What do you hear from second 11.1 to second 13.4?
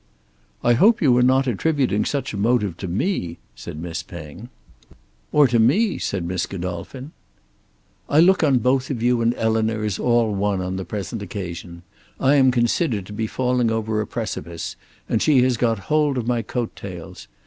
occasion. I am considered to be